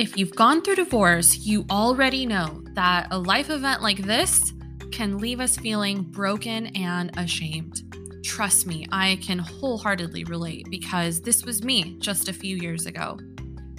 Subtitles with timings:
[0.00, 4.54] If you've gone through divorce, you already know that a life event like this
[4.90, 7.82] can leave us feeling broken and ashamed.
[8.24, 13.18] Trust me, I can wholeheartedly relate because this was me just a few years ago.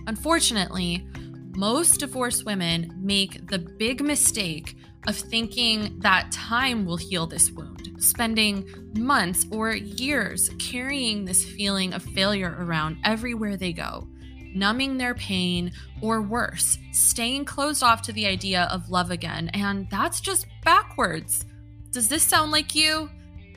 [0.06, 1.08] Unfortunately,
[1.56, 4.78] most divorced women make the big mistake
[5.08, 11.96] of thinking that time will heal this wound, spending months or years carrying this feeling
[11.96, 14.08] of failure around everywhere they go
[14.54, 15.72] numbing their pain,
[16.02, 19.50] or worse, staying closed off to the idea of love again.
[19.54, 21.46] And that's just backwards.
[21.92, 23.10] Does this sound like you?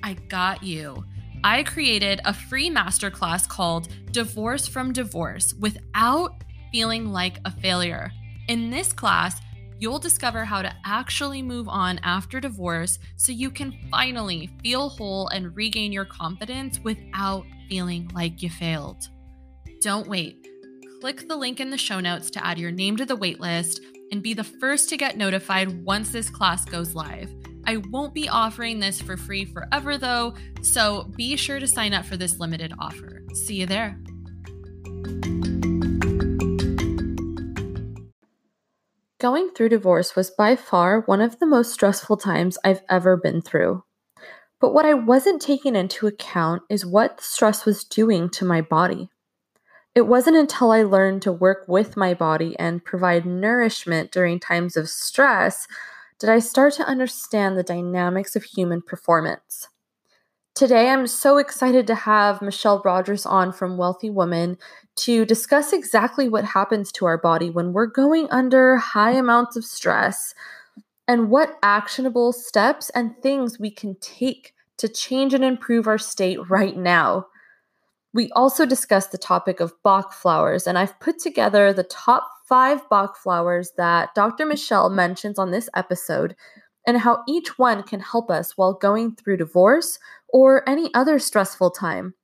[0.02, 1.04] I got you.
[1.42, 6.42] I created a free masterclass called Divorce from Divorce without
[6.72, 8.10] feeling like a failure.
[8.48, 9.40] In this class,
[9.78, 15.28] you'll discover how to actually move on after divorce so you can finally feel whole
[15.28, 19.08] and regain your confidence without feeling like you failed.
[19.82, 20.48] Don't wait
[21.04, 23.78] click the link in the show notes to add your name to the waitlist
[24.10, 27.30] and be the first to get notified once this class goes live.
[27.66, 30.32] I won't be offering this for free forever though,
[30.62, 33.22] so be sure to sign up for this limited offer.
[33.34, 33.98] See you there.
[39.20, 43.42] Going through divorce was by far one of the most stressful times I've ever been
[43.42, 43.84] through.
[44.58, 48.62] But what I wasn't taking into account is what the stress was doing to my
[48.62, 49.10] body.
[49.94, 54.76] It wasn't until I learned to work with my body and provide nourishment during times
[54.76, 55.68] of stress
[56.18, 59.68] did I start to understand the dynamics of human performance.
[60.54, 64.56] Today, I'm so excited to have Michelle Rogers on from Wellthy Woman
[64.96, 69.64] to discuss exactly what happens to our body when we're going under high amounts of
[69.64, 70.34] stress
[71.06, 76.38] and what actionable steps and things we can take to change and improve our state
[76.48, 77.26] right now.
[78.14, 82.88] We also discussed the topic of Bach flowers, and I've put together the top five
[82.88, 84.46] Bach flowers that Dr.
[84.46, 86.36] Michelle mentions on this episode
[86.86, 89.98] and how each one can help us while going through divorce
[90.28, 92.14] or any other stressful time.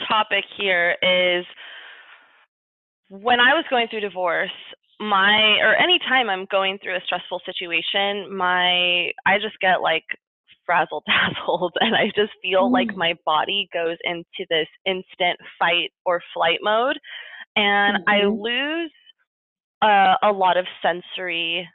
[0.07, 1.45] topic here is
[3.09, 4.51] when I was going through divorce,
[4.99, 10.03] my or anytime I'm going through a stressful situation, my I just get like
[10.65, 12.73] frazzled dazzled and I just feel mm.
[12.73, 16.99] like my body goes into this instant fight or flight mode
[17.55, 18.09] and mm-hmm.
[18.09, 18.91] I lose
[19.81, 21.67] uh, a lot of sensory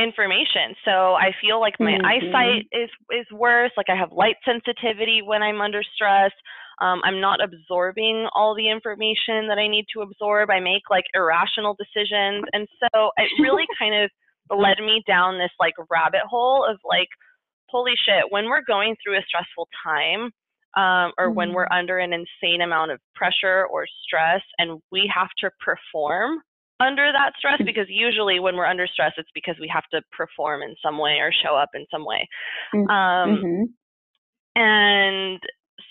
[0.00, 0.74] information.
[0.84, 2.06] So I feel like my mm-hmm.
[2.06, 3.70] eyesight is is worse.
[3.76, 6.32] Like I have light sensitivity when I'm under stress.
[6.80, 10.50] Um, I'm not absorbing all the information that I need to absorb.
[10.50, 14.10] I make like irrational decisions, and so it really kind of
[14.56, 17.08] led me down this like rabbit hole of like,
[17.68, 20.30] holy shit, when we're going through a stressful time,
[20.76, 21.34] um, or mm-hmm.
[21.34, 26.38] when we're under an insane amount of pressure or stress and we have to perform
[26.80, 27.66] under that stress mm-hmm.
[27.66, 31.18] because usually when we're under stress it's because we have to perform in some way
[31.20, 32.28] or show up in some way
[32.74, 32.88] mm-hmm.
[32.90, 34.60] um, mm-hmm.
[34.60, 35.40] and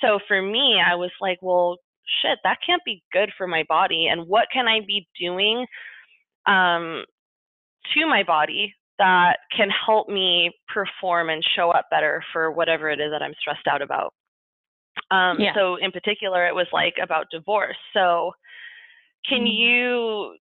[0.02, 1.78] so for me i was like well
[2.22, 5.66] shit that can't be good for my body and what can i be doing
[6.48, 7.04] um,
[7.94, 13.00] to my body that can help me perform and show up better for whatever it
[13.00, 14.14] is that i'm stressed out about
[15.12, 15.54] um, yeah.
[15.56, 17.78] So in particular, it was like about divorce.
[17.94, 18.32] So
[19.28, 19.48] can mm-hmm.
[19.48, 20.36] you,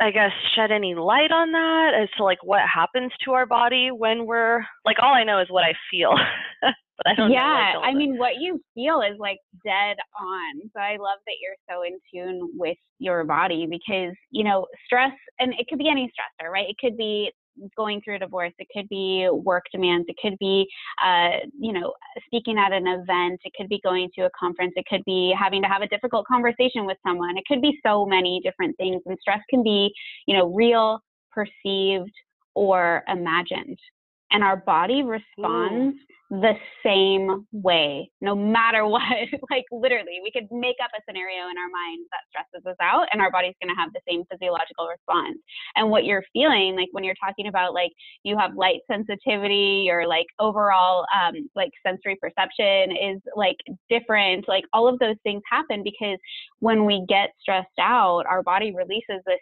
[0.00, 3.90] I guess, shed any light on that as to like what happens to our body
[3.90, 6.12] when we're like all I know is what I feel.
[6.62, 10.70] but I don't yeah, know, I mean, what you feel is like dead on.
[10.74, 15.12] So I love that you're so in tune with your body because, you know, stress,
[15.38, 16.68] and it could be any stressor, right?
[16.68, 17.30] It could be
[17.76, 18.52] going through a divorce.
[18.58, 20.06] It could be work demands.
[20.08, 20.66] It could be,
[21.04, 21.92] uh, you know,
[22.26, 23.40] speaking at an event.
[23.44, 24.72] It could be going to a conference.
[24.76, 27.36] It could be having to have a difficult conversation with someone.
[27.36, 29.02] It could be so many different things.
[29.06, 29.92] And stress can be,
[30.26, 31.00] you know, real,
[31.32, 32.12] perceived,
[32.54, 33.78] or imagined
[34.30, 36.40] and our body responds Ooh.
[36.42, 36.52] the
[36.84, 39.02] same way no matter what
[39.50, 43.06] like literally we could make up a scenario in our mind that stresses us out
[43.12, 45.38] and our body's going to have the same physiological response
[45.76, 47.92] and what you're feeling like when you're talking about like
[48.22, 53.56] you have light sensitivity or like overall um, like sensory perception is like
[53.88, 56.18] different like all of those things happen because
[56.60, 59.40] when we get stressed out our body releases this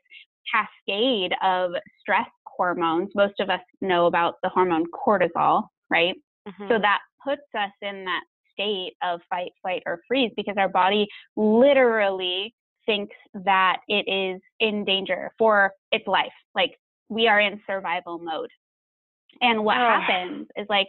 [0.52, 3.10] cascade of stress hormones.
[3.14, 6.14] Most of us know about the hormone cortisol, right?
[6.48, 6.68] Mm-hmm.
[6.68, 8.22] So that puts us in that
[8.52, 11.06] state of fight, flight, or freeze because our body
[11.36, 12.54] literally
[12.86, 16.32] thinks that it is in danger for its life.
[16.54, 16.72] Like
[17.08, 18.50] we are in survival mode.
[19.40, 19.80] And what oh.
[19.80, 20.88] happens is like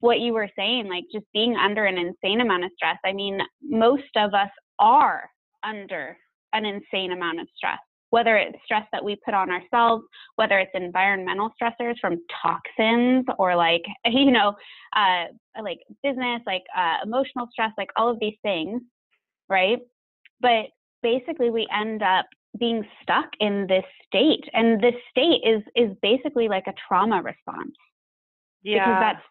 [0.00, 2.98] what you were saying, like just being under an insane amount of stress.
[3.04, 5.28] I mean, most of us are
[5.62, 6.16] under
[6.52, 7.78] an insane amount of stress
[8.10, 10.04] whether it's stress that we put on ourselves,
[10.36, 14.54] whether it's environmental stressors from toxins or like, you know,
[14.94, 15.24] uh,
[15.62, 18.80] like business, like uh, emotional stress, like all of these things,
[19.48, 19.78] right?
[20.40, 20.66] But
[21.02, 22.26] basically, we end up
[22.58, 27.74] being stuck in this state, and this state is is basically like a trauma response.
[28.62, 28.84] Yeah.
[28.84, 29.24] Because that's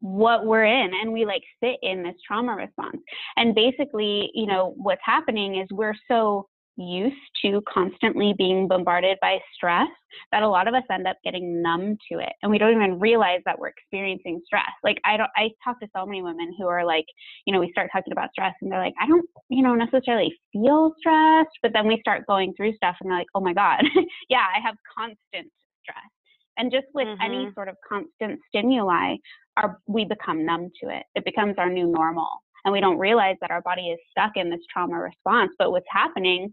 [0.00, 2.96] what we're in and we like sit in this trauma response
[3.36, 6.48] and basically you know what's happening is we're so
[6.80, 9.88] used to constantly being bombarded by stress
[10.32, 12.98] that a lot of us end up getting numb to it and we don't even
[12.98, 14.70] realize that we're experiencing stress.
[14.82, 17.04] Like i don't i talk to so many women who are like
[17.44, 20.32] you know we start talking about stress and they're like i don't you know necessarily
[20.52, 23.82] feel stressed but then we start going through stuff and they're like oh my god
[24.30, 25.50] yeah i have constant
[25.82, 26.10] stress.
[26.56, 27.22] And just with mm-hmm.
[27.22, 29.16] any sort of constant stimuli
[29.56, 31.04] our we become numb to it.
[31.14, 32.30] It becomes our new normal
[32.64, 35.86] and we don't realize that our body is stuck in this trauma response but what's
[35.90, 36.52] happening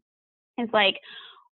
[0.58, 0.96] is like,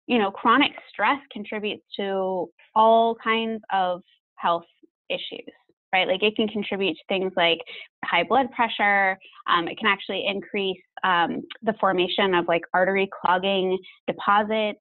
[0.07, 4.01] you know, chronic stress contributes to all kinds of
[4.35, 4.65] health
[5.09, 5.47] issues,
[5.93, 6.07] right?
[6.07, 7.59] Like it can contribute to things like
[8.03, 9.17] high blood pressure.
[9.47, 14.79] Um, it can actually increase um, the formation of like artery clogging deposits.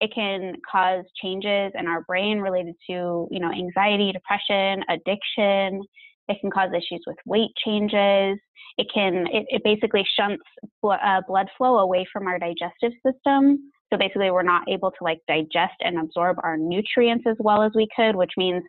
[0.00, 5.82] It can cause changes in our brain related to, you know, anxiety, depression, addiction.
[6.28, 8.38] It can cause issues with weight changes.
[8.78, 10.42] It can, it, it basically shunts
[10.82, 13.70] bl- uh, blood flow away from our digestive system.
[13.92, 17.70] So basically, we're not able to like digest and absorb our nutrients as well as
[17.76, 18.64] we could, which means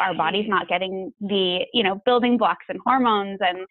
[0.00, 3.66] our body's not getting the you know building blocks and hormones and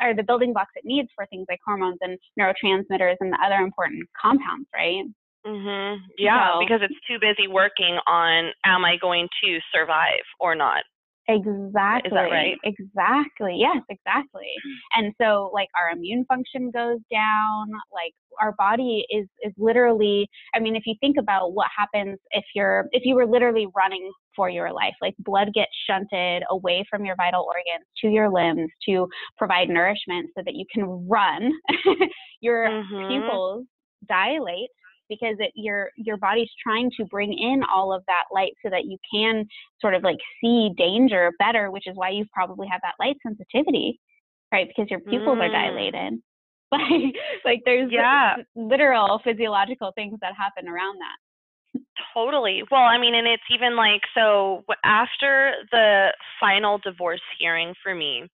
[0.00, 3.56] are the building blocks it needs for things like hormones and neurotransmitters and the other
[3.56, 5.04] important compounds, right?
[5.46, 6.02] Mm-hmm.
[6.18, 10.82] Yeah, so, because it's too busy working on am I going to survive or not?
[11.28, 12.08] Exactly.
[12.08, 12.56] Is that right?
[12.64, 13.56] Exactly.
[13.58, 14.50] Yes, exactly.
[14.96, 20.58] And so like our immune function goes down, like our body is is literally I
[20.58, 24.48] mean if you think about what happens if you're if you were literally running for
[24.48, 29.06] your life, like blood gets shunted away from your vital organs to your limbs to
[29.36, 31.52] provide nourishment so that you can run.
[32.40, 33.08] your mm-hmm.
[33.08, 33.66] pupils
[34.08, 34.70] dilate
[35.08, 38.84] because it, your your body's trying to bring in all of that light so that
[38.84, 39.46] you can
[39.80, 44.00] sort of like see danger better, which is why you probably have that light sensitivity,
[44.52, 44.68] right?
[44.68, 45.42] Because your pupils mm.
[45.42, 46.20] are dilated.
[46.70, 47.14] Like
[47.46, 48.36] like there's yeah.
[48.54, 51.80] literal physiological things that happen around that.
[52.12, 52.62] Totally.
[52.70, 58.28] Well, I mean, and it's even like so after the final divorce hearing for me,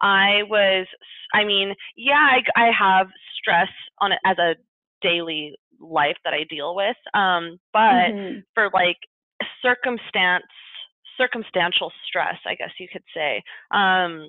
[0.00, 0.86] I was,
[1.34, 3.08] I mean, yeah, I, I have
[3.38, 3.68] stress
[4.00, 4.54] on it as a
[5.02, 6.96] daily life that I deal with.
[7.14, 8.40] Um, but mm-hmm.
[8.54, 8.98] for like
[9.62, 10.44] circumstance,
[11.16, 13.42] circumstantial stress, I guess you could say.
[13.70, 14.28] Um,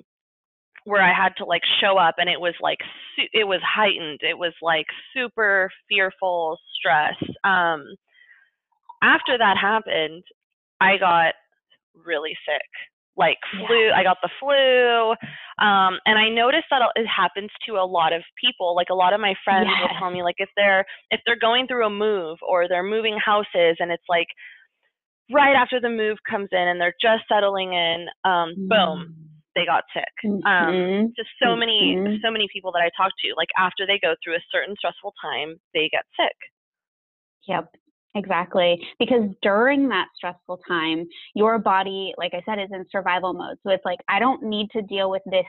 [0.84, 2.78] where I had to like show up and it was like
[3.16, 4.20] su- it was heightened.
[4.22, 7.14] It was like super fearful stress.
[7.44, 7.84] Um
[9.02, 10.22] after that happened,
[10.80, 11.34] I got
[11.94, 12.68] really sick.
[13.16, 13.96] Like flu, Yeah.
[13.96, 15.10] I got the flu.
[15.64, 18.74] Um and I noticed that it happens to a lot of people.
[18.74, 21.66] Like a lot of my friends will tell me like if they're if they're going
[21.66, 24.28] through a move or they're moving houses and it's like
[25.30, 29.06] right after the move comes in and they're just settling in, um boom,
[29.54, 30.14] they got sick.
[30.46, 31.14] Um, Mhm.
[31.16, 32.20] just so many Mhm.
[32.24, 35.14] so many people that I talk to, like after they go through a certain stressful
[35.22, 36.36] time, they get sick.
[37.48, 37.66] Yep,
[38.14, 38.80] exactly.
[38.98, 43.56] Because during that stressful time, your body, like I said, is in survival mode.
[43.62, 45.46] So it's like, I don't need to deal with this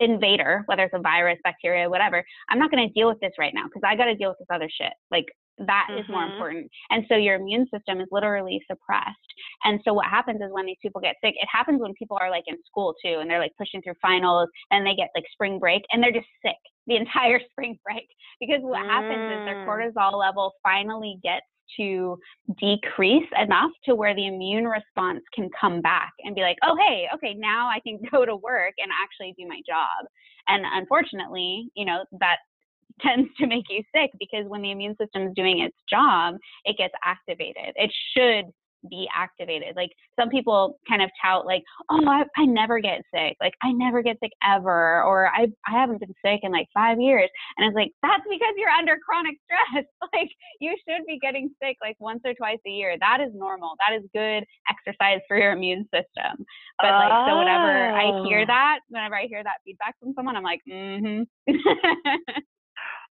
[0.00, 2.24] invader, whether it's a virus, bacteria, whatever.
[2.50, 4.38] I'm not going to deal with this right now because I got to deal with
[4.38, 4.92] this other shit.
[5.10, 5.24] Like,
[5.58, 6.26] that is more Mhm.
[6.26, 6.70] important.
[6.90, 9.14] And so your immune system is literally suppressed.
[9.62, 12.28] And so what happens is when these people get sick, it happens when people are
[12.28, 15.60] like in school too, and they're like pushing through finals and they get like spring
[15.60, 16.56] break and they're just sick
[16.88, 18.08] the entire spring break
[18.40, 19.64] because what happens is their Mm.
[19.66, 22.18] cortisol level finally gets to
[22.58, 27.06] decrease enough to where the immune response can come back and be like, oh, hey,
[27.14, 30.06] okay, now I can go to work and actually do my job.
[30.48, 32.36] And unfortunately, you know, that
[33.00, 36.76] tends to make you sick because when the immune system is doing its job, it
[36.76, 37.74] gets activated.
[37.76, 38.52] It should
[38.88, 39.76] be activated.
[39.76, 43.36] Like some people kind of tout like, oh, I, I never get sick.
[43.40, 47.00] Like I never get sick ever, or I I haven't been sick in like five
[47.00, 47.28] years.
[47.56, 49.84] And it's like that's because you're under chronic stress.
[50.14, 52.96] like you should be getting sick like once or twice a year.
[53.00, 53.72] That is normal.
[53.86, 56.44] That is good exercise for your immune system.
[56.80, 58.46] But like so whenever I hear Oh.
[58.46, 61.22] that, whenever I hear that feedback from someone, I'm like, mm-hmm.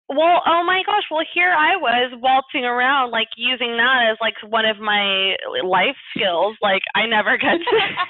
[0.10, 1.03] Well, oh my gosh.
[1.12, 5.95] Well, here I was waltzing around, like using that as like one of my life
[6.15, 6.55] skills.
[6.62, 7.98] Like I never get sick.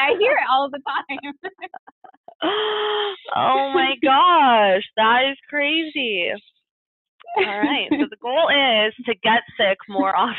[0.00, 1.34] I hear it all the time.
[3.36, 6.32] oh my gosh, that is crazy.
[7.46, 7.88] All right.
[7.90, 10.34] So the goal is to get sick more often.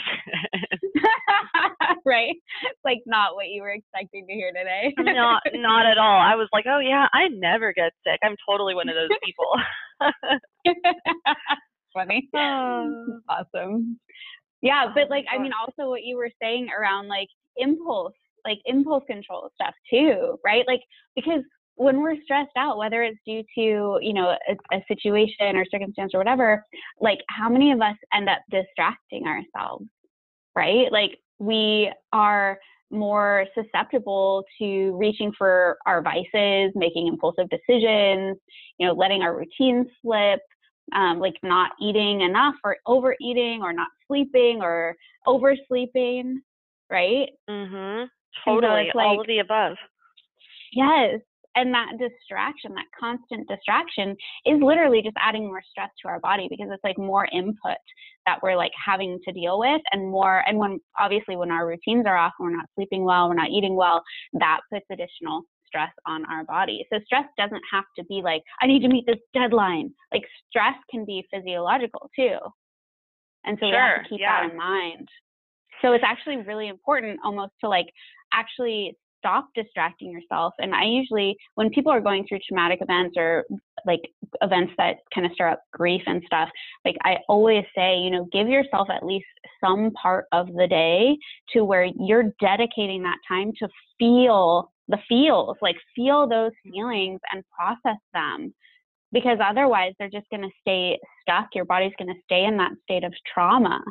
[2.05, 2.35] right?
[2.83, 4.93] Like not what you were expecting to hear today.
[5.13, 6.19] not not at all.
[6.19, 8.19] I was like, "Oh yeah, I never get sick.
[8.23, 9.47] I'm totally one of those people."
[11.93, 12.29] Funny.
[12.35, 13.19] Oh.
[13.29, 13.99] awesome.
[14.61, 18.13] Yeah, but like I mean also what you were saying around like impulse,
[18.45, 20.65] like impulse control stuff too, right?
[20.67, 20.81] Like
[21.15, 21.43] because
[21.79, 26.11] when we're stressed out, whether it's due to, you know, a, a situation or circumstance
[26.13, 26.65] or whatever,
[26.99, 29.85] like how many of us end up distracting ourselves,
[30.57, 30.91] right?
[30.91, 32.59] Like we are
[32.91, 38.37] more susceptible to reaching for our vices, making impulsive decisions,
[38.77, 40.41] you know, letting our routines slip,
[40.93, 46.41] um, like not eating enough or overeating or not sleeping or oversleeping,
[46.89, 47.29] right?
[47.49, 48.03] Mm-hmm.
[48.43, 48.91] so Totally.
[48.93, 49.77] all of the above.
[50.73, 51.21] Yes.
[51.55, 54.15] And that distraction, that constant distraction
[54.45, 57.77] is literally just adding more stress to our body because it's like more input
[58.25, 62.05] that we're like having to deal with and more and when obviously when our routines
[62.05, 64.03] are off and we're not sleeping well, we're not eating well,
[64.33, 66.85] that puts additional stress on our body.
[66.91, 69.91] So stress doesn't have to be like, I need to meet this deadline.
[70.13, 72.37] Like stress can be physiological too.
[73.45, 74.41] And so we have to keep yeah.
[74.43, 75.07] that in mind.
[75.81, 77.87] So it's actually really important almost to like
[78.33, 80.53] actually stop distracting yourself.
[80.59, 83.45] And I usually, when people are going through traumatic events or
[83.85, 84.01] like
[84.41, 86.49] events that kind of stir up grief and stuff,
[86.85, 89.27] like I always say, you know, give yourself at least
[89.63, 91.17] some part of the day
[91.53, 93.67] to where you're dedicating that time to
[93.99, 98.53] feel the feels, like feel those feelings and process them.
[99.11, 101.49] Because otherwise, they're just going to stay stuck.
[101.55, 103.81] Your body's going to stay in that state of trauma.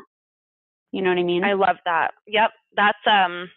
[0.93, 1.45] You know what I mean?
[1.45, 2.13] I love that.
[2.27, 2.51] Yep.
[2.77, 3.49] That's um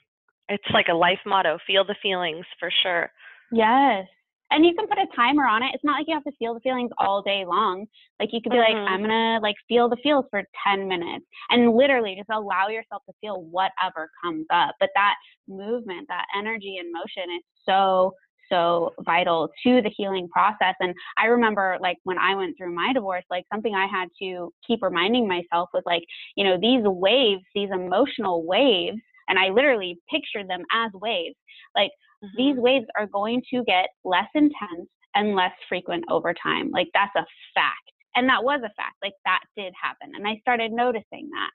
[0.52, 1.58] it's like a life motto.
[1.66, 3.10] Feel the feelings for sure.
[3.52, 4.06] Yes.
[4.52, 5.72] And you can put a timer on it.
[5.74, 7.86] It's not like you have to feel the feelings all day long.
[8.20, 8.88] Like you could be like, Mhm.
[8.90, 13.14] I'm gonna like feel the feels for 10 minutes and literally just allow yourself to
[13.22, 14.76] feel whatever comes up.
[14.80, 15.16] But that
[15.48, 18.14] movement, that energy and motion is so,
[18.50, 20.76] so vital to the healing process.
[20.82, 24.54] And I remember like when I went through my divorce, like something I had to
[24.68, 26.04] keep reminding myself was like,
[26.36, 29.00] you know, these waves, these emotional waves,
[29.32, 31.38] and I literally pictured them as waves.
[31.76, 31.92] Like
[32.38, 32.62] these Mhm.
[32.62, 36.70] waves are going to get less intense and less frequent over time.
[36.72, 37.92] Like that's a fact.
[38.16, 38.98] And that was a fact.
[39.02, 40.12] Like that did happen.
[40.16, 41.52] And I started noticing that.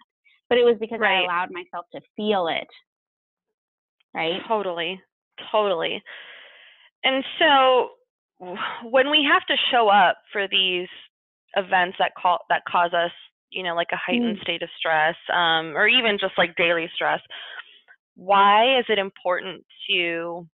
[0.48, 2.68] But it was because I allowed myself to feel it.
[4.14, 4.40] Right?
[4.48, 5.00] Totally.
[5.52, 6.02] Totally.
[7.04, 7.90] And so
[8.82, 10.88] when we have to show up for these
[11.56, 13.12] events that call that cause us,
[13.50, 14.42] you know, like a heightened Mm.
[14.42, 17.20] state of stress, um, or even just like daily stress,
[18.16, 20.46] why is it important to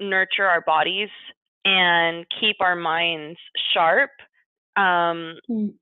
[0.00, 1.08] nurture our bodies
[1.64, 3.38] and keep our minds
[3.74, 4.10] sharp?
[4.76, 5.74] Um, mm.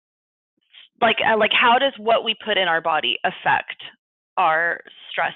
[1.02, 3.76] like uh, like how does what we put in our body affect
[4.38, 5.34] our stress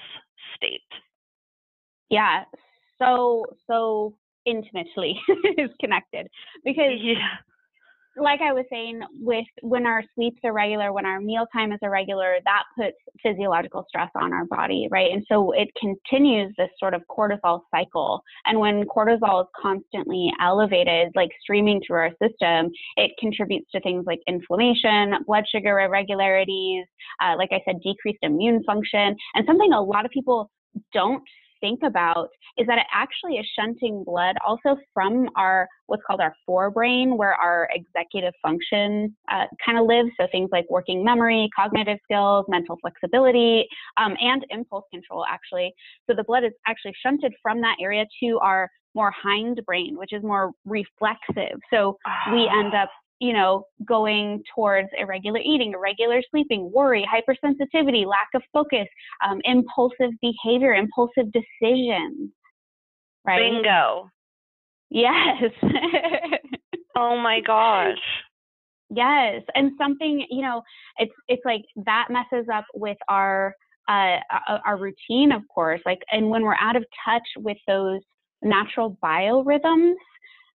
[0.55, 0.81] state?
[2.09, 2.43] Yeah
[3.01, 4.13] so so
[4.45, 5.19] intimately
[5.57, 6.27] is connected
[6.63, 7.37] because yeah
[8.17, 12.63] like I was saying, with when our sleep's irregular, when our mealtime is irregular, that
[12.77, 15.11] puts physiological stress on our body, right?
[15.11, 18.21] And so it continues this sort of cortisol cycle.
[18.45, 24.05] And when cortisol is constantly elevated, like streaming through our system, it contributes to things
[24.05, 26.85] like inflammation, blood sugar irregularities,
[27.23, 30.51] uh, like I said, decreased immune function, and something a lot of people
[30.93, 31.23] don't
[31.61, 32.27] think about
[32.57, 37.33] is that it actually is shunting blood also from our what's called our forebrain, where
[37.33, 40.09] our executive function uh, kind of lives.
[40.19, 43.65] So things like working memory, cognitive skills, mental flexibility,
[43.97, 45.73] um, and impulse control, actually.
[46.09, 50.11] So the blood is actually shunted from that area to our more hind brain, which
[50.11, 51.57] is more reflexive.
[51.71, 51.97] So
[52.31, 52.89] we end up
[53.21, 58.87] you know, going towards irregular eating, irregular sleeping, worry, hypersensitivity, lack of focus,
[59.23, 62.31] um, impulsive behavior, impulsive decisions.
[63.23, 63.51] Right?
[63.51, 64.09] Bingo.
[64.89, 65.43] Yes.
[66.97, 67.97] oh my gosh.
[68.93, 70.63] Yes, and something you know,
[70.97, 73.53] it's it's like that messes up with our
[73.87, 74.17] uh,
[74.65, 75.79] our routine, of course.
[75.85, 78.01] Like, and when we're out of touch with those
[78.41, 79.93] natural biorhythms,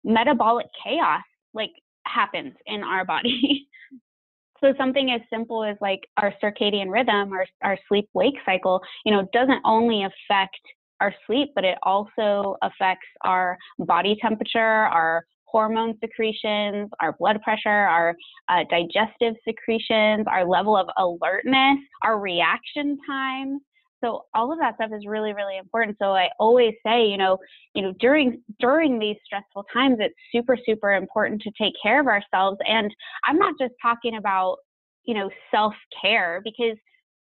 [0.03, 1.21] metabolic chaos
[1.55, 1.71] like
[2.05, 3.67] happens in our body.
[4.61, 9.11] so something as simple as like our circadian rhythm, our, our sleep wake cycle, you
[9.11, 10.59] know, doesn't only affect
[11.01, 17.69] our sleep, but it also affects our body temperature, our hormone secretions, our blood pressure,
[17.69, 18.15] our
[18.49, 23.61] uh, digestive secretions, our level of alertness, our reaction times
[24.03, 25.97] so all of that stuff is really really important.
[25.99, 27.37] So i always say you know
[27.73, 32.07] you know during during these stressful times it's super super important to take care of
[32.07, 32.57] ourselves.
[32.67, 32.93] And
[33.25, 34.57] i'm not just talking about
[35.03, 36.77] you know self care because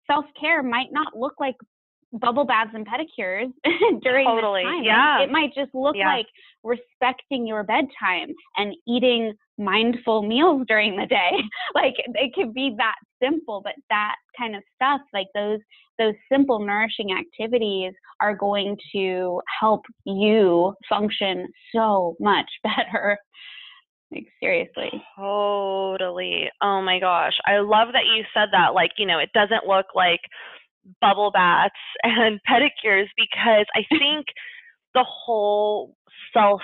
[0.08, 1.56] self care might not look like
[2.14, 3.52] bubble baths and pedicures
[4.02, 4.64] during totally.
[4.64, 4.84] this time.
[4.84, 5.22] Yeah.
[5.22, 6.14] It might just look yeah.
[6.16, 6.28] like
[6.64, 11.32] respecting your bedtime and eating mindful meals during the day.
[11.76, 15.60] like it could be that simple, but that kind of stuff, like those
[16.00, 23.18] those simple nourishing activities are going to help you function so much better.
[24.12, 24.90] Like seriously.
[25.18, 26.50] Totally.
[26.62, 27.34] Oh my gosh.
[27.46, 28.74] I love that you said that.
[28.74, 30.22] Like, you know, it doesn't look like
[31.02, 31.74] bubble baths
[32.04, 34.28] and pedicures because I think
[34.94, 35.96] the whole
[36.34, 36.62] self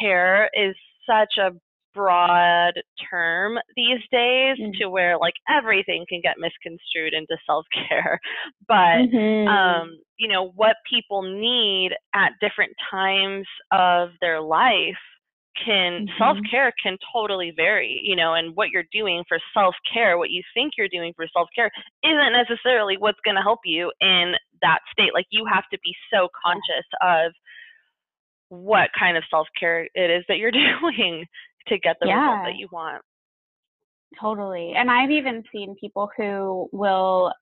[0.00, 0.74] care is
[1.06, 1.50] such a
[1.94, 2.72] broad
[3.08, 4.72] term these days mm-hmm.
[4.80, 8.18] to where like everything can get misconstrued into self care.
[8.66, 9.48] But mm-hmm.
[9.48, 14.96] um, you know, what people need at different times of their life
[15.62, 16.18] can mm-hmm.
[16.18, 20.30] self care can totally vary, you know, and what you're doing for self care, what
[20.30, 21.70] you think you're doing for self care,
[22.04, 25.14] isn't necessarily what's going to help you in that state.
[25.14, 27.32] Like you have to be so conscious of
[28.48, 30.50] what kind of self care it is that you're
[30.82, 31.24] doing
[31.68, 32.20] to get the yeah.
[32.20, 33.02] result that you want.
[34.20, 34.74] Totally.
[34.76, 37.32] And I've even seen people who will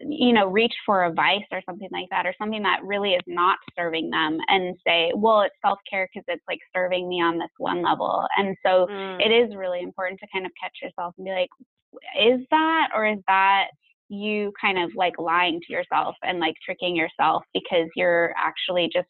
[0.00, 3.22] you know, reach for a vice or something like that, or something that really is
[3.26, 7.38] not serving them, and say, well, it's self care because it's like serving me on
[7.38, 8.26] this one level.
[8.36, 9.20] And so mm.
[9.20, 11.50] it is really important to kind of catch yourself and be like,
[12.20, 13.66] is that, or is that
[14.08, 19.08] you kind of like lying to yourself and like tricking yourself because you're actually just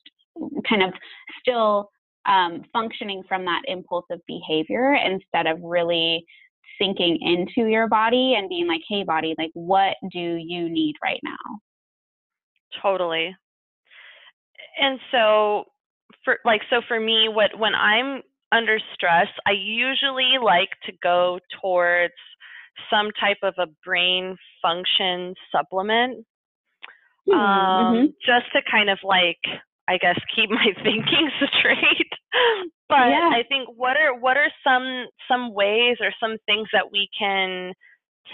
[0.69, 0.93] kind of
[1.41, 1.91] still
[2.27, 6.25] um, functioning from that impulsive behavior instead of really
[6.81, 11.21] sinking into your body and being like, hey, body, like, what do you need right
[11.23, 11.61] now?
[12.83, 13.35] Totally.
[14.81, 15.65] And so,
[16.25, 21.39] for like, so for me, what when I'm under stress, I usually like to go
[21.61, 22.15] towards
[22.91, 26.27] some type of a brain function supplement.
[27.27, 27.99] Hmm, um, mm-hmm.
[27.99, 29.41] Um, just to kind of like,
[29.89, 32.13] I guess, keep my thinking straight.
[32.89, 33.31] But yeah.
[33.33, 37.73] I think what are what are some some ways or some things that we can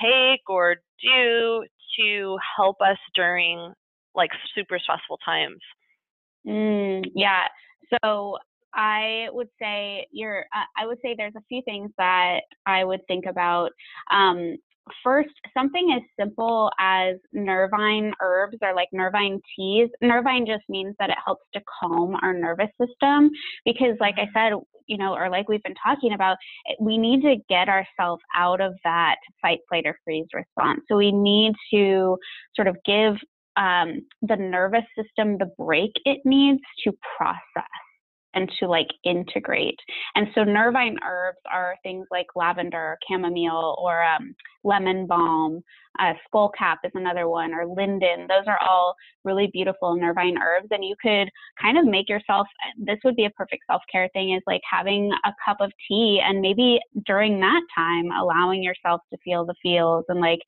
[0.00, 1.64] take or do
[1.98, 3.72] to help us during
[4.14, 5.60] like super stressful times?
[6.46, 7.44] Mm, yeah.
[8.04, 8.36] So
[8.74, 10.46] I would say you're.
[10.54, 13.70] Uh, I would say there's a few things that I would think about.
[14.10, 14.56] Um,
[15.02, 19.88] first, something as simple as nervine herbs or like nervine teas.
[20.00, 23.30] Nervine just means that it helps to calm our nervous system
[23.64, 26.36] because, like I said, you know, or like we've been talking about,
[26.80, 30.80] we need to get ourselves out of that fight, flight, or freeze response.
[30.88, 32.16] So we need to
[32.54, 33.14] sort of give
[33.56, 37.42] um, the nervous system the break it needs to process
[38.34, 39.78] and to like integrate.
[40.14, 45.62] And so nervine herbs are things like lavender, chamomile, or um, lemon balm,
[45.98, 48.26] uh, skullcap is another one, or linden.
[48.28, 50.68] Those are all really beautiful nervine herbs.
[50.70, 51.28] And you could
[51.60, 52.46] kind of make yourself,
[52.78, 56.20] this would be a perfect self care thing, is like having a cup of tea
[56.24, 60.40] and maybe during that time allowing yourself to feel the feels and like,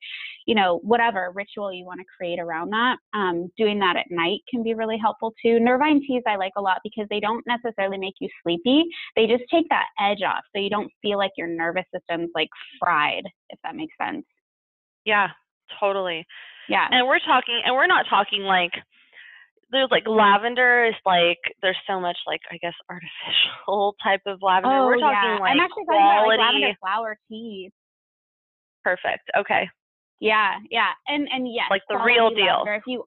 [0.45, 2.97] you know, whatever ritual you want to create around that.
[3.13, 5.59] Um, doing that at night can be really helpful too.
[5.59, 8.83] Nervine teas I like a lot because they don't necessarily make you sleepy,
[9.15, 12.49] they just take that edge off so you don't feel like your nervous system's like
[12.79, 14.25] fried, if that makes sense.
[15.05, 15.29] Yeah,
[15.79, 16.25] totally.
[16.67, 16.87] Yeah.
[16.89, 18.71] And we're talking, and we're not talking like
[19.71, 24.75] there's like lavender is like there's so much like I guess artificial type of lavender.
[24.75, 25.37] Oh, we're talking yeah.
[25.39, 26.01] like I'm actually quality.
[26.01, 27.71] talking about like lavender flower tea.
[28.83, 29.29] Perfect.
[29.37, 29.69] Okay.
[30.21, 32.63] Yeah, yeah, and and yes, Like the real deal.
[32.63, 32.75] lavender.
[32.75, 33.03] If you,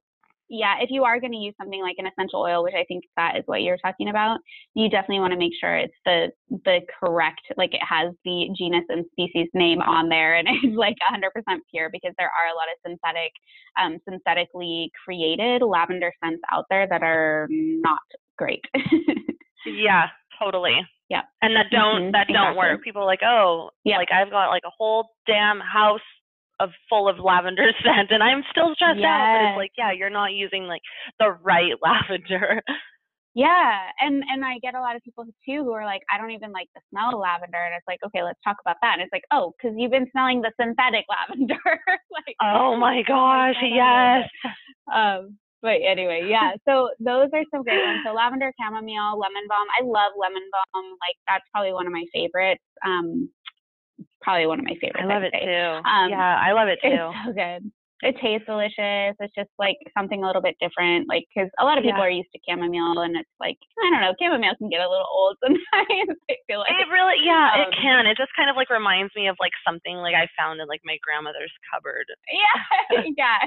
[0.51, 3.05] yeah, if you are going to use something like an essential oil, which I think
[3.17, 4.41] that is what you're talking about,
[4.75, 6.29] you definitely want to make sure it's the
[6.65, 10.97] the correct, like it has the genus and species name on there, and it's like
[11.11, 13.33] 100% pure because there are a lot of synthetic,
[13.81, 18.01] um, synthetically created lavender scents out there that are not
[18.37, 18.65] great.
[19.67, 20.07] Yeah,
[20.39, 20.81] totally.
[21.09, 21.23] Yeah.
[21.43, 22.83] And that don't Mhm, that don't work.
[22.83, 23.97] People are like, oh, Yeah.
[23.97, 26.01] like I've got like a whole damn house
[26.61, 29.39] of full of lavender scent, and I'm still stressed out.
[29.39, 30.83] But it's like, yeah, you're not using like
[31.19, 32.63] the right lavender.
[33.35, 36.33] Yeah, and and I get a lot of people too who are like, I don't
[36.33, 38.95] even like the smell of lavender, and it's like, okay, let's talk about that.
[38.95, 41.61] And it's like, oh, because you've been smelling the synthetic lavender.
[42.11, 44.29] like, oh my gosh, I don't know, yes.
[44.43, 46.53] but- Um, but anyway, yeah.
[46.69, 48.01] So those are some great ones.
[48.07, 49.67] So lavender, chamomile, lemon balm.
[49.75, 50.85] I love lemon balm.
[51.03, 52.63] Like that's probably one of my favorites.
[52.87, 53.29] Um,
[54.23, 55.01] probably one of my favorites.
[55.03, 55.89] I love it too.
[55.89, 56.91] Um, yeah, I love it too.
[56.93, 57.73] It's so good.
[57.99, 59.19] It tastes delicious.
[59.19, 61.11] It's just like something a little bit different.
[61.11, 62.07] Like, because a lot of people Yeah.
[62.07, 65.11] are used to chamomile, and it's like I don't know, chamomile can get a little
[65.11, 66.15] old sometimes.
[66.31, 66.71] I feel like.
[66.79, 68.07] It really, yeah, it Um, can.
[68.07, 70.79] It just kind of like reminds me of like something like I found in like
[70.87, 72.07] my grandmother's cupboard.
[72.31, 73.43] Yeah, yeah.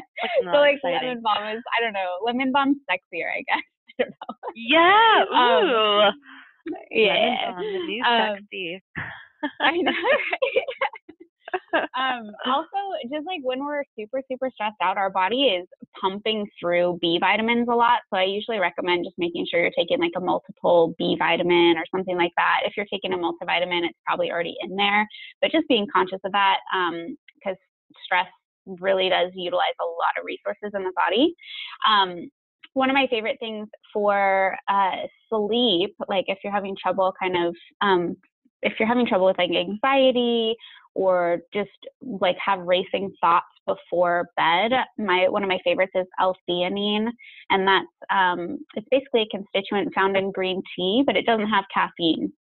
[0.51, 0.99] So like exciting.
[0.99, 3.63] lemon balm is I don't know, lemon balm's sexier, I guess.
[3.63, 4.35] I don't know.
[4.59, 5.15] Yeah.
[5.31, 6.75] Um, Ooh.
[6.91, 7.15] Yeah.
[7.15, 8.83] Lemon balm, the new Um, sexy.
[9.61, 9.91] I know.
[9.91, 10.65] right?
[11.97, 12.79] um, also,
[13.11, 15.67] just like when we're super, super stressed out, our body is
[15.99, 17.99] pumping through B vitamins a lot.
[18.11, 21.83] So I usually recommend just making sure you're taking like a multiple B vitamin or
[21.93, 22.61] something like that.
[22.65, 25.07] If you're taking a multivitamin, it's probably already in there.
[25.41, 26.57] But just being conscious of that,
[27.35, 27.57] because
[28.05, 28.27] stress
[28.65, 31.33] really does utilize a lot of resources in the body.
[31.87, 32.29] Um,
[32.73, 37.55] one of my favorite things for uh, sleep, like if you're having trouble kind of
[37.81, 38.15] um,
[38.61, 40.55] if you're having trouble with like anxiety
[40.93, 41.69] or just
[42.01, 47.07] like have racing thoughts before bed, my one of my favorites is L-theanine,
[47.49, 51.65] and that's um, it's basically a constituent found in green tea, but it doesn't have
[51.73, 52.31] caffeine.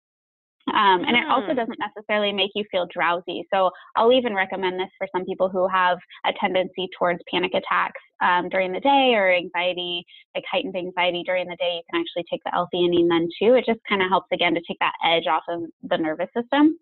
[0.69, 1.57] Um, and it also Hmm.
[1.57, 3.47] doesn't necessarily make you feel drowsy.
[3.53, 8.01] So I'll even recommend this for some people who have a tendency towards panic attacks
[8.21, 11.77] um, during the day or anxiety, like heightened anxiety during the day.
[11.77, 13.55] You can actually take the L-theanine then too.
[13.55, 16.79] It just kind of helps again to take that edge off of the nervous system.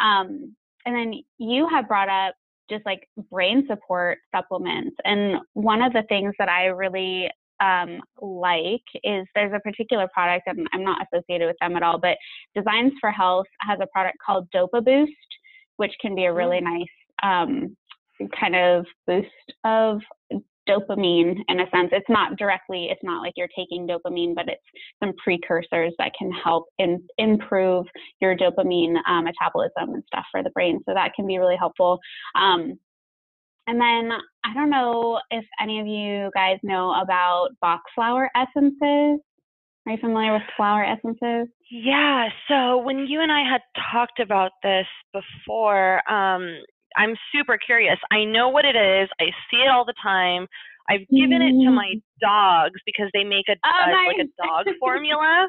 [0.00, 2.34] Um, and then you have brought up
[2.68, 4.96] just like brain support supplements.
[5.04, 7.30] And one of the things that I really
[7.62, 11.98] um, like is there's a particular product, and I'm not associated with them at all,
[11.98, 12.18] but
[12.54, 15.12] Designs for Health has a product called Dopa Boost,
[15.76, 16.84] which can be a really nice
[17.22, 17.76] um,
[18.38, 19.28] kind of boost
[19.64, 20.00] of
[20.68, 21.90] dopamine in a sense.
[21.92, 24.62] It's not directly, it's not like you're taking dopamine, but it's
[25.02, 27.86] some precursors that can help in, improve
[28.20, 30.80] your dopamine um, metabolism and stuff for the brain.
[30.86, 31.98] So that can be really helpful.
[32.40, 32.78] Um,
[33.66, 34.10] and then
[34.44, 39.20] I don't know if any of you guys know about Bach flower essences.
[39.86, 41.48] Are you familiar with flower essences?
[41.70, 42.28] Yeah.
[42.48, 43.60] So when you and I had
[43.92, 46.46] talked about this before, um,
[46.96, 47.98] I'm super curious.
[48.12, 49.08] I know what it is.
[49.20, 50.46] I see it all the time.
[50.88, 54.66] I've given it to my dogs because they make a, Oh, a like a dog
[54.80, 55.48] formula.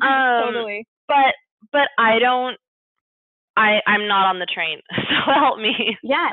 [0.00, 0.86] Um, totally.
[1.06, 1.34] But
[1.72, 2.56] but I don't.
[3.56, 4.80] I I'm not on the train.
[5.26, 5.96] So help me.
[6.02, 6.30] Yeah.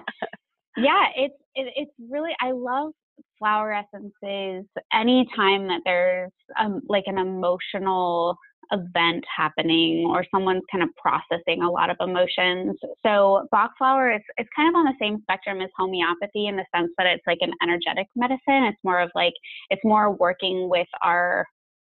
[0.78, 2.92] Yeah, it's it, it's really I love
[3.40, 8.38] flower essences anytime that there's um like an emotional
[8.72, 12.78] event happening or someone's kind of processing a lot of emotions.
[13.06, 16.66] So Bach flower is it's kind of on the same spectrum as homeopathy in the
[16.76, 18.66] sense that it's like an energetic medicine.
[18.66, 19.34] It's more of like
[19.70, 21.46] it's more working with our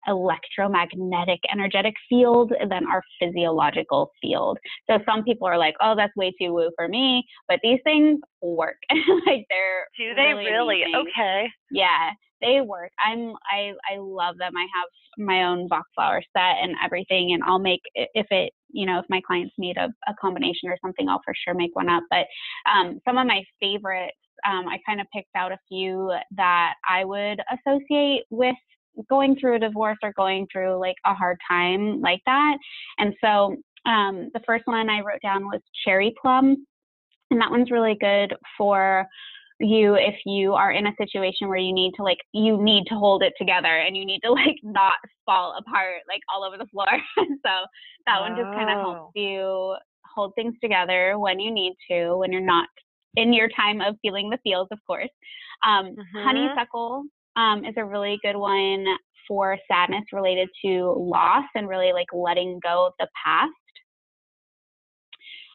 [0.08, 4.58] electromagnetic energetic field than our physiological field.
[4.90, 8.20] So some people are like, "Oh, that's way too woo for me," but these things
[8.42, 8.78] work.
[9.26, 10.46] like they're do they really?
[10.46, 10.84] really?
[10.96, 11.48] Okay.
[11.72, 12.12] Yeah,
[12.42, 12.92] they work.
[13.04, 14.54] I'm I I love them.
[14.56, 18.86] I have my own Bach flower set and everything, and I'll make if it you
[18.86, 21.90] know if my clients need a, a combination or something, I'll for sure make one
[21.90, 22.04] up.
[22.10, 22.26] But
[22.72, 27.06] um, some of my favorites, um, I kind of picked out a few that I
[27.06, 28.56] would associate with
[29.10, 32.58] going through a divorce or going through like a hard time like that.
[32.98, 36.66] And so um, the first one I wrote down was cherry plum.
[37.30, 39.08] And that one's really good for
[39.64, 42.96] you if you are in a situation where you need to like you need to
[42.96, 46.66] hold it together and you need to like not fall apart like all over the
[46.68, 47.52] floor so
[48.06, 48.22] that oh.
[48.22, 49.76] one just kind of helps you
[50.16, 52.68] hold things together when you need to when you're not
[53.16, 55.10] in your time of feeling the feels of course
[55.66, 56.24] um, mm-hmm.
[56.24, 57.04] honeysuckle
[57.36, 58.86] um, is a really good one
[59.28, 63.52] for sadness related to loss and really like letting go of the past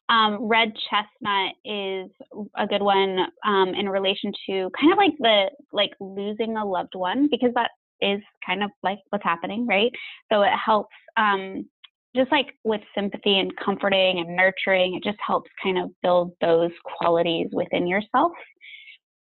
[0.09, 2.11] um, red chestnut is
[2.57, 6.95] a good one um, in relation to kind of like the like losing a loved
[6.95, 9.91] one because that is kind of like what's happening, right?
[10.33, 11.69] So it helps um,
[12.15, 14.95] just like with sympathy and comforting and nurturing.
[14.95, 18.33] It just helps kind of build those qualities within yourself.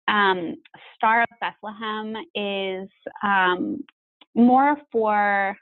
[0.09, 0.57] Um,
[0.97, 2.89] Star of Bethlehem is
[3.23, 3.85] um,
[4.35, 5.57] more for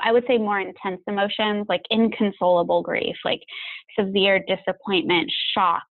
[0.00, 3.40] I would say more intense emotions like inconsolable grief, like
[3.98, 5.86] severe disappointment, shock.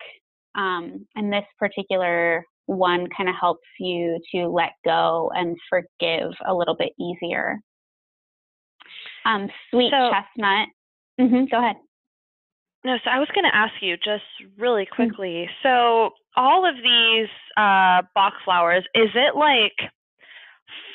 [0.56, 6.54] Um, and this particular one kind of helps you to let go and forgive a
[6.54, 7.60] little bit easier.
[9.26, 10.70] Um, sweet so, chestnut.
[11.20, 11.76] Mm-hmm, go ahead.
[12.84, 14.24] No, so I was going to ask you just
[14.58, 14.90] really mm.
[14.96, 15.50] quickly.
[15.64, 19.92] So all of these uh, Bach flowers, is it like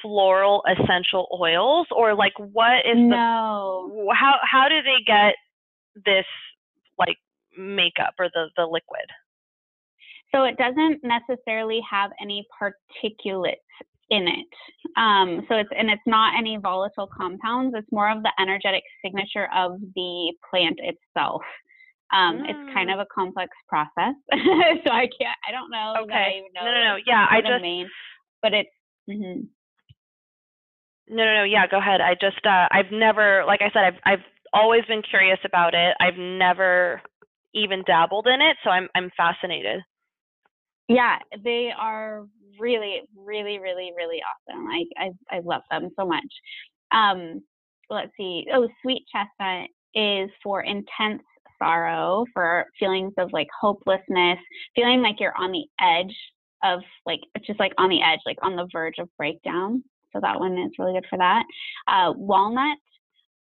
[0.01, 3.91] floral essential oils or like what is no.
[3.95, 5.35] the how how do they get
[6.05, 6.27] this
[6.99, 7.17] like
[7.57, 9.07] makeup or the the liquid?
[10.35, 13.57] So it doesn't necessarily have any particulates
[14.11, 14.47] in it.
[14.97, 17.75] Um, so it's and it's not any volatile compounds.
[17.77, 21.43] It's more of the energetic signature of the plant itself.
[22.13, 22.51] Um, mm.
[22.51, 22.95] It's kind mm.
[22.95, 25.39] of a complex process, so I can't.
[25.49, 25.95] I don't know.
[26.05, 26.43] Okay.
[26.55, 26.97] Know no, no, no.
[27.07, 27.63] Yeah, I just.
[27.63, 27.89] Main,
[28.43, 28.71] but it's.
[29.09, 29.45] Mm-hmm.
[31.09, 31.45] No, no, no.
[31.45, 32.01] Yeah, go ahead.
[32.01, 35.95] I just, uh, I've never, like I said, I've, I've always been curious about it.
[36.01, 37.03] I've never
[37.55, 39.81] even dabbled in it, so I'm, I'm fascinated.
[40.89, 42.25] Yeah, they are
[42.59, 44.67] really, really, really, really awesome.
[44.69, 46.25] I, I, I love them so much.
[46.93, 47.43] Um,
[47.91, 48.47] let's see.
[48.53, 51.23] Oh, sweet chestnut is for intense
[51.63, 54.39] sorrow, for feelings of like hopelessness,
[54.75, 56.15] feeling like you're on the edge
[56.65, 59.83] of like, just like on the edge, like on the verge of breakdown.
[60.13, 61.45] So that one is really good for that.
[61.89, 62.79] Uh, walnut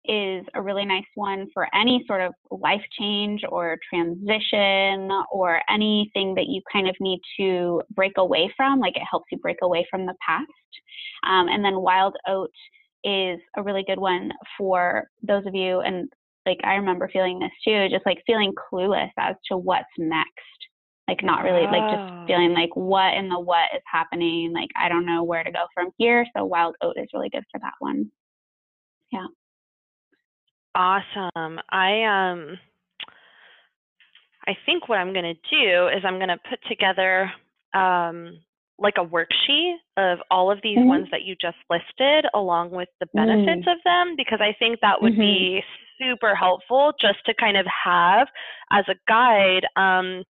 [0.06, 6.34] is a really nice one for any sort of life change or transition or anything
[6.36, 8.80] that you kind of need to break away from.
[8.80, 10.48] Like it helps you break away from the past.
[11.28, 12.52] Um, and then wild oat
[13.04, 16.10] is a really good one for those of you and
[16.46, 20.44] like I remember feeling this too, just like feeling clueless as to what's next
[21.10, 21.72] like not really oh.
[21.72, 25.44] like just feeling like what in the what is happening like i don't know where
[25.44, 28.10] to go from here so wild oat is really good for that one
[29.12, 29.26] yeah
[30.76, 32.58] awesome i um
[34.48, 37.32] i think what i'm going to do is i'm going to put together
[37.74, 38.38] um
[38.78, 40.88] like a worksheet of all of these mm-hmm.
[40.88, 43.72] ones that you just listed along with the benefits mm.
[43.72, 45.22] of them because i think that would mm-hmm.
[45.22, 45.64] be
[46.00, 48.28] super helpful just to kind of have
[48.72, 50.24] as a guide um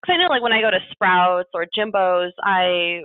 [0.00, 3.02] because I know like when I go to Sprouts or Jimbo's, I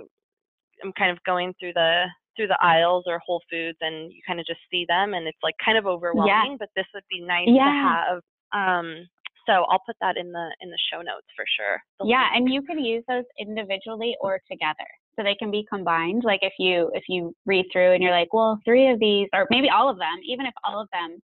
[0.84, 2.04] am kind of going through the
[2.36, 5.38] through the aisles or Whole Foods, and you kind of just see them, and it's
[5.42, 6.52] like kind of overwhelming.
[6.52, 6.56] Yeah.
[6.58, 7.64] But this would be nice yeah.
[7.64, 8.20] to have.
[8.52, 9.06] Um,
[9.46, 11.80] so I'll put that in the in the show notes for sure.
[12.04, 12.36] Yeah, link.
[12.36, 16.22] and you can use those individually or together, so they can be combined.
[16.24, 19.46] Like if you if you read through and you're like, well, three of these, or
[19.50, 21.18] maybe all of them, even if all of them,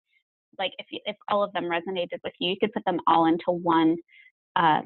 [0.57, 3.51] like if if all of them resonated with you, you could put them all into
[3.51, 3.97] one
[4.55, 4.81] uh,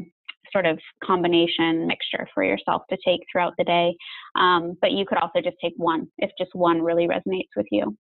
[0.52, 3.96] sort of combination mixture for yourself to take throughout the day.
[4.36, 7.96] Um, but you could also just take one if just one really resonates with you.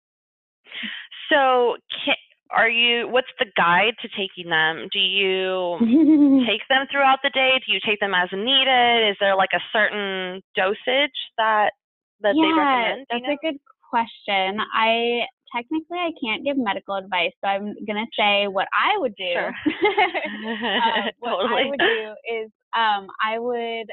[1.29, 2.15] So, can,
[2.51, 3.07] are you?
[3.07, 4.87] What's the guide to taking them?
[4.91, 5.77] Do you
[6.47, 7.61] take them throughout the day?
[7.65, 9.11] Do you take them as needed?
[9.11, 11.71] Is there like a certain dosage that
[12.21, 13.07] that yeah, they recommend?
[13.09, 13.33] That's know?
[13.33, 14.59] a good question.
[14.75, 19.33] I technically I can't give medical advice, so I'm gonna say what I would do.
[19.33, 19.47] Sure.
[19.65, 21.63] uh, what totally.
[21.63, 23.87] I would do is um, I would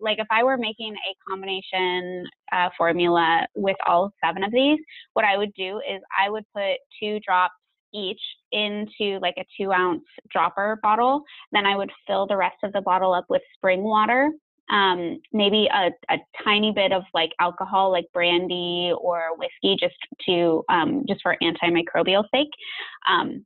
[0.00, 4.78] like if I were making a combination uh, formula with all seven of these,
[5.14, 7.54] what I would do is I would put two drops
[7.94, 8.20] each
[8.52, 11.22] into like a two ounce dropper bottle.
[11.52, 14.30] Then I would fill the rest of the bottle up with spring water.
[14.70, 19.94] Um, maybe a, a tiny bit of like alcohol, like brandy or whiskey, just
[20.26, 22.50] to um, just for antimicrobial sake.
[23.08, 23.44] Um,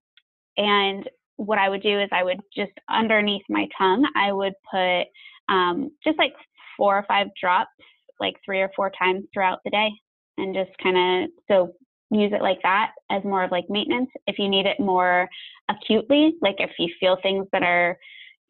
[0.56, 5.04] and what I would do is I would just underneath my tongue, I would put
[5.48, 6.34] um, just like
[6.76, 7.70] four or five drops,
[8.18, 9.90] like three or four times throughout the day,
[10.38, 11.72] and just kind of so
[12.10, 14.10] use it like that as more of like maintenance.
[14.26, 15.28] If you need it more
[15.68, 17.98] acutely, like if you feel things that are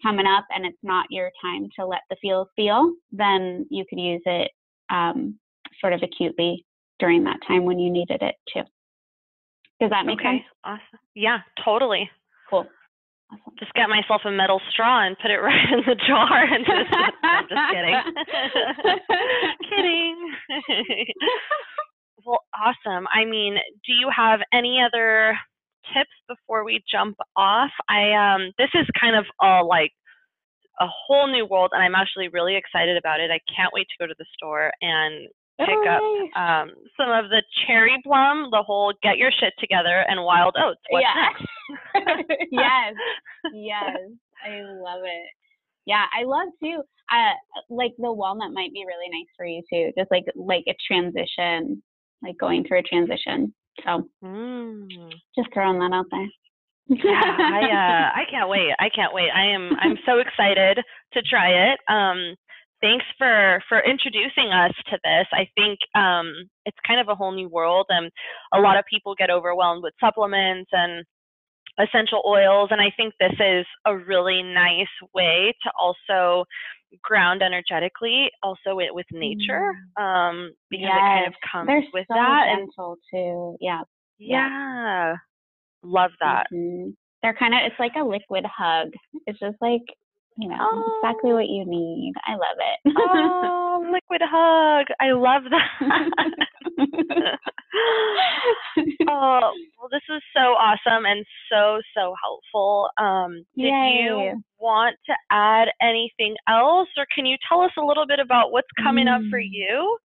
[0.03, 4.01] coming up and it's not your time to let the feels feel, then you could
[4.01, 4.51] use it
[4.91, 5.39] um,
[5.81, 6.65] sort of acutely
[6.99, 8.63] during that time when you needed it too.
[9.81, 10.45] Does that make okay, sense?
[10.65, 11.01] Awesome.
[11.15, 12.11] Yeah, totally.
[12.49, 12.67] Cool.
[13.33, 13.55] Awesome.
[13.59, 16.93] Just get myself a metal straw and put it right in the jar and just
[17.23, 17.97] I'm just kidding.
[19.71, 21.15] kidding.
[22.27, 23.07] well, awesome.
[23.09, 25.37] I mean, do you have any other
[25.95, 27.71] tips before we jump off?
[27.89, 29.93] I um this is kind of a like
[30.81, 33.31] a whole new world and I'm actually really excited about it.
[33.31, 35.29] I can't wait to go to the store and
[35.67, 36.03] pick up
[36.37, 40.81] um, some of the cherry plum, the whole get your shit together, and wild oats.
[40.89, 41.29] What's yeah.
[41.29, 42.49] next?
[42.51, 42.95] yes,
[43.53, 43.97] yes,
[44.45, 45.29] I love it.
[45.87, 46.83] Yeah, I love too.
[47.13, 47.35] Uh,
[47.69, 49.93] like the walnut might be really nice for you too.
[49.99, 51.83] Just like like a transition,
[52.23, 53.55] like going through a transition.
[53.85, 54.89] So mm.
[55.37, 56.29] just throwing that out there.
[56.89, 58.73] yeah, I uh, I can't wait.
[58.79, 59.31] I can't wait.
[59.31, 60.79] I am I'm so excited
[61.15, 61.79] to try it.
[61.89, 62.35] Um,
[62.81, 65.27] thanks for for introducing us to this.
[65.33, 68.11] I think um, it's kind of a whole new world, and
[68.53, 71.05] a lot of people get overwhelmed with supplements and
[71.79, 76.45] essential oils, and I think this is a really nice way to also
[77.03, 80.03] ground energetically, also with, with nature, mm.
[80.03, 80.97] um, because yes.
[80.97, 82.47] it kind of comes They're with so that.
[82.57, 83.57] gentle too.
[83.61, 83.83] Yeah.
[84.19, 85.15] Yeah.
[85.83, 86.47] Love that.
[86.53, 86.91] Mm-hmm.
[87.23, 88.89] They're kind of it's like a liquid hug.
[89.27, 89.83] It's just like
[90.39, 91.01] you know, oh.
[91.03, 92.15] exactly what you need.
[92.27, 92.95] I love it.
[92.97, 94.87] oh, liquid hug.
[95.01, 96.31] I love that.
[99.09, 102.89] oh, well, this is so awesome and so, so helpful.
[102.99, 104.03] Um, did Yay.
[104.03, 108.53] you want to add anything else, or can you tell us a little bit about
[108.53, 109.17] what's coming mm.
[109.17, 109.49] up for mm.
[109.51, 109.99] you?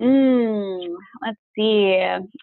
[0.00, 1.96] Mm, let's see.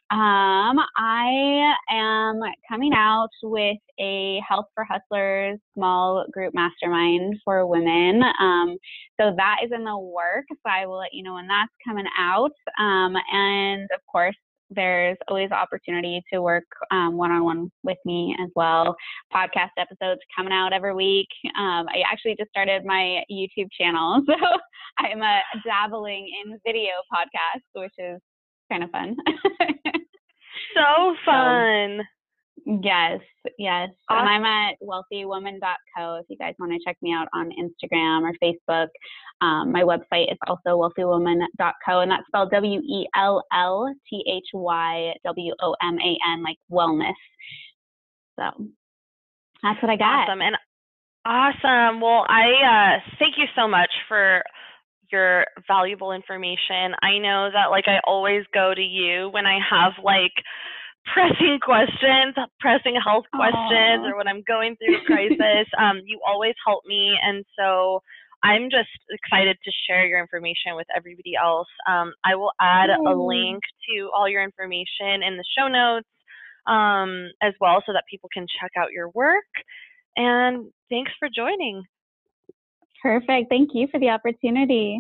[0.09, 8.23] Um, I am coming out with a Health for Hustlers small group mastermind for women.
[8.39, 8.77] Um,
[9.21, 10.47] so that is in the works.
[10.49, 12.51] So I will let you know when that's coming out.
[12.79, 14.35] Um, and of course,
[14.75, 18.95] there's always opportunity to work one on one with me as well.
[19.33, 21.27] Podcast episodes coming out every week.
[21.57, 24.35] Um, I actually just started my YouTube channel, so
[24.99, 28.19] I'm uh, dabbling in video podcasts, which is
[28.71, 29.15] kind of fun.
[30.75, 32.01] so fun.
[32.65, 33.19] Yes,
[33.57, 33.89] yes.
[34.09, 34.27] Awesome.
[34.27, 38.33] And I'm at wellthywoman.co if you guys want to check me out on Instagram or
[38.41, 38.87] Facebook.
[39.41, 44.47] Um, my website is also wellthywoman.co, and that's spelled W E L L T H
[44.53, 47.13] Y W O M A N, like wellness.
[48.39, 48.65] So
[49.61, 50.29] that's what I got.
[50.29, 50.41] Awesome.
[50.41, 50.55] And
[51.25, 52.01] awesome.
[52.01, 54.41] Well, I uh, thank you so much for
[55.11, 56.95] your valuable information.
[57.01, 60.33] I know that, like, I always go to you when I have, like,
[61.11, 64.11] pressing questions, pressing health questions, Aww.
[64.11, 67.17] or when I'm going through a crisis, um, you always help me.
[67.21, 68.01] And so
[68.43, 71.67] I'm just excited to share your information with everybody else.
[71.89, 76.07] Um, I will add a link to all your information in the show notes
[76.67, 79.45] um, as well so that people can check out your work.
[80.15, 81.83] And thanks for joining.
[83.01, 83.49] Perfect.
[83.49, 84.99] Thank you for the opportunity.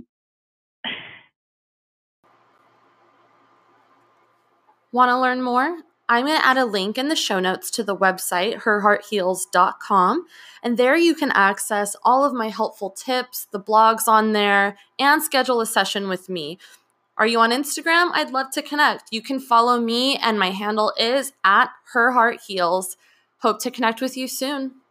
[4.91, 5.75] Want to learn more?
[6.09, 10.25] I'm going to add a link in the show notes to the website, herheartheals.com.
[10.61, 15.23] And there you can access all of my helpful tips, the blogs on there, and
[15.23, 16.59] schedule a session with me.
[17.17, 18.11] Are you on Instagram?
[18.13, 19.09] I'd love to connect.
[19.11, 22.95] You can follow me, and my handle is at herheartheals.
[23.37, 24.82] Hope to connect with you soon.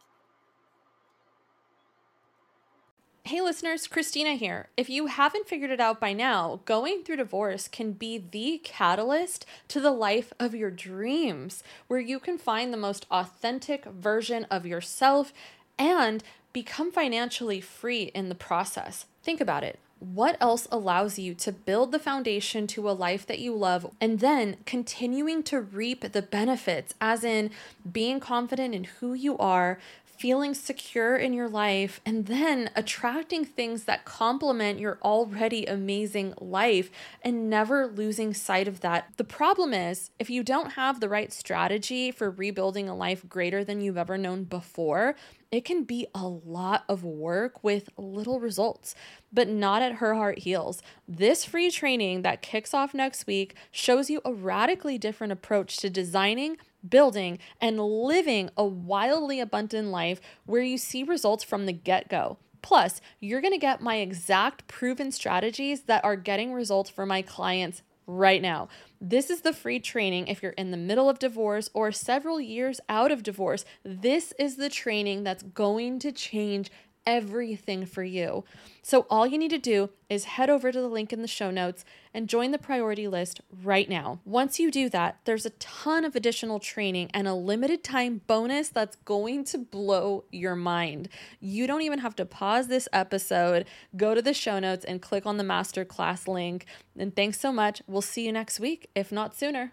[3.24, 4.68] Hey listeners, Christina here.
[4.76, 9.46] If you haven't figured it out by now, going through divorce can be the catalyst
[9.68, 14.66] to the life of your dreams, where you can find the most authentic version of
[14.66, 15.32] yourself
[15.78, 19.06] and become financially free in the process.
[19.22, 19.78] Think about it.
[20.02, 24.18] what else allows you to build the foundation to a life that you love and
[24.18, 27.50] then continuing to reap the benefits, as in
[27.90, 29.78] being confident in who you are,
[30.22, 36.92] feeling secure in your life, and then attracting things that complement your already amazing life
[37.22, 39.08] and never losing sight of that.
[39.16, 43.64] The problem is, if you don't have the right strategy for rebuilding a life greater
[43.64, 45.16] than you've ever known before,
[45.52, 48.94] it can be a lot of work with little results,
[49.32, 50.82] but not at Her Heart Heals.
[51.06, 55.90] This free training that kicks off next week shows you a radically different approach to
[55.90, 56.56] designing
[56.88, 62.38] building, and living a wildly abundant life where you see results from the get go.
[62.60, 67.82] Plus, you're to get my exact proven strategies that are getting results for my clients
[68.06, 68.68] right now.
[69.00, 72.80] This is the free training if you're in the middle of divorce or several years
[72.88, 73.64] out of divorce.
[73.84, 76.70] This is the training that's going to change
[77.06, 78.44] everything for you.
[78.82, 81.50] So, all you need to do is head over to the link in the show
[81.50, 84.20] notes and join the priority list right now.
[84.24, 88.68] Once you do that, there's a ton of additional training and a limited time bonus
[88.68, 91.08] that's going to blow your mind.
[91.40, 95.26] You don't even have to pause this episode, go to the show notes and click
[95.26, 96.66] on the masterclass link.
[96.98, 97.82] And thanks so much.
[97.86, 99.72] We'll see you next week, if not sooner.